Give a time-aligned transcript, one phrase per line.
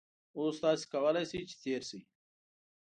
[0.37, 2.01] اوس تاسو کولای شئ چې تېر شئ